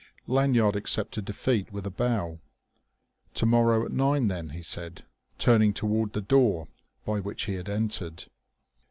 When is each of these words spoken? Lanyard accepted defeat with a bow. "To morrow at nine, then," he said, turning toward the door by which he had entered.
Lanyard 0.25 0.75
accepted 0.75 1.25
defeat 1.25 1.71
with 1.71 1.85
a 1.85 1.91
bow. 1.91 2.39
"To 3.35 3.45
morrow 3.45 3.85
at 3.85 3.91
nine, 3.91 4.29
then," 4.29 4.49
he 4.49 4.63
said, 4.63 5.03
turning 5.37 5.73
toward 5.73 6.13
the 6.13 6.21
door 6.21 6.67
by 7.05 7.19
which 7.19 7.43
he 7.43 7.53
had 7.53 7.69
entered. 7.69 8.25